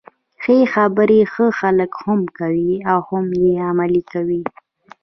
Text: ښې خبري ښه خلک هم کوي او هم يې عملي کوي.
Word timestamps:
ښې 0.41 0.57
خبري 0.73 1.21
ښه 1.33 1.45
خلک 1.59 1.91
هم 2.03 2.21
کوي 2.37 2.73
او 2.91 2.99
هم 3.09 3.25
يې 3.43 3.53
عملي 3.69 4.03
کوي. 4.11 4.43